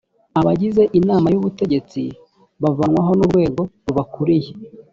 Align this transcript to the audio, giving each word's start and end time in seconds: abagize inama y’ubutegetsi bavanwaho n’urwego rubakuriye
abagize 0.39 0.83
inama 0.99 1.27
y’ubutegetsi 1.33 2.01
bavanwaho 2.63 3.11
n’urwego 3.15 3.61
rubakuriye 3.85 4.51